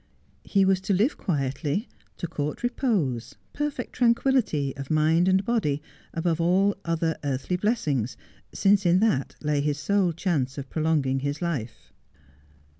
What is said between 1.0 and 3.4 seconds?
quietly, to court repose,